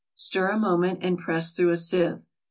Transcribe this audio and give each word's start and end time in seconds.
Stir 0.15 0.49
a 0.49 0.57
moment, 0.57 0.97
and 1.03 1.19
press 1.19 1.51
through 1.53 1.69
a 1.69 1.77
sieve. 1.77 2.23